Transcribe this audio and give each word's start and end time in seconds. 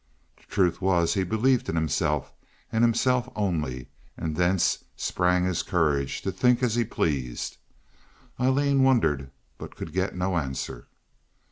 The 0.37 0.41
truth 0.51 0.81
was 0.81 1.13
he 1.13 1.23
believed 1.23 1.69
in 1.69 1.75
himself, 1.75 2.33
and 2.71 2.83
himself 2.83 3.29
only, 3.35 3.87
and 4.17 4.35
thence 4.35 4.83
sprang 4.95 5.43
his 5.45 5.61
courage 5.61 6.23
to 6.23 6.31
think 6.31 6.63
as 6.63 6.73
he 6.73 6.83
pleased. 6.83 7.57
Aileen 8.39 8.81
wondered, 8.81 9.29
but 9.59 9.75
could 9.75 9.93
get 9.93 10.15
no 10.15 10.37
answer. 10.39 10.87